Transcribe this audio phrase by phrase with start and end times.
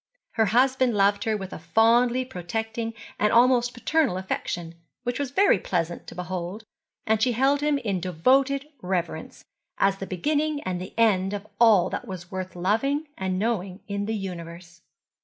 [0.31, 5.59] Her husband loved her with a fondly protecting and almost paternal affection, which was very
[5.59, 6.63] pleasant to behold;
[7.05, 9.45] and she held him in devoted reverence,
[9.77, 14.15] as the beginning and end of all that was worth loving and knowing in the
[14.15, 14.81] Universe.